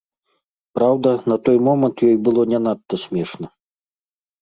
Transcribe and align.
Праўда, 0.79 1.09
на 1.33 1.37
той 1.45 1.57
момант 1.69 1.97
ёй 2.09 2.17
было 2.31 2.41
не 2.57 2.65
надта 2.67 2.95
смешна. 3.07 3.47